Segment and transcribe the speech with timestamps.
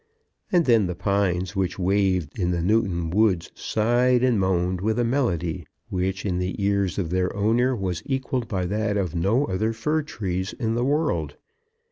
[0.51, 5.03] And then the pines which waved in the Newton woods sighed and moaned with a
[5.03, 9.73] melody which, in the ears of their owner, was equalled by that of no other
[9.73, 11.35] fir trees in the world.